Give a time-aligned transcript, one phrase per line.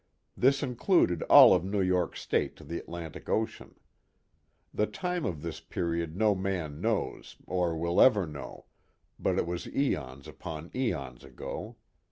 [0.35, 3.75] This included all of New York State to the Atlantic Ocean.
[4.73, 8.65] The time of this period no man knows, or will ever know;
[9.19, 11.75] but it was eons upon eons ago.